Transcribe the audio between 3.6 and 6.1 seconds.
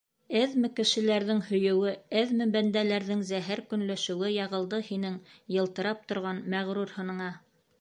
көнләшеүе яғылды һинең йылтырап